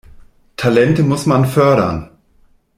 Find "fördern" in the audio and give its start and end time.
1.45-2.09